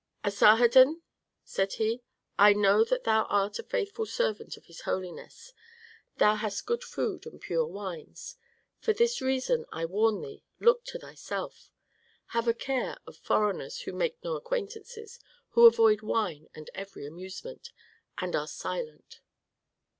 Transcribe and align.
'Asarhadon,' 0.23 1.03
said 1.43 1.73
he, 1.73 2.01
'I 2.39 2.53
know 2.53 2.83
that 2.83 3.03
thou 3.03 3.25
art 3.25 3.59
a 3.59 3.63
faithful 3.63 4.07
servant 4.07 4.57
of 4.57 4.65
his 4.65 4.81
holiness, 4.81 5.53
thou 6.17 6.33
hast 6.33 6.65
good 6.65 6.83
food 6.83 7.27
and 7.27 7.39
pure 7.39 7.67
wines; 7.67 8.35
for 8.79 8.93
this 8.93 9.21
reason 9.21 9.63
I 9.71 9.85
warn 9.85 10.19
thee, 10.21 10.43
look 10.59 10.83
to 10.85 10.97
thyself. 10.97 11.69
Have 12.33 12.47
a 12.47 12.53
care 12.55 12.97
of 13.05 13.15
foreigners 13.15 13.81
who 13.81 13.93
make 13.93 14.17
no 14.23 14.33
acquaintances, 14.35 15.19
who 15.49 15.67
avoid 15.67 16.01
wine 16.01 16.49
and 16.55 16.71
every 16.73 17.05
amusement, 17.05 17.71
and 18.17 18.35
are 18.35 18.47
silent. 18.47 19.21